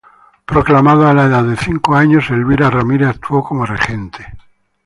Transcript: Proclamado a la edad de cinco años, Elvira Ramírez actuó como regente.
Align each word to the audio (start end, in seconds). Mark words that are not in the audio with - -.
Proclamado 0.47 1.07
a 1.07 1.13
la 1.13 1.25
edad 1.25 1.43
de 1.43 1.55
cinco 1.55 1.93
años, 1.95 2.31
Elvira 2.31 2.71
Ramírez 2.71 3.09
actuó 3.09 3.43
como 3.43 3.67
regente. 3.67 4.25